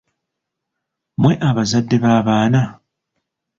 [1.19, 2.61] Mmwe abazadde b'abaana?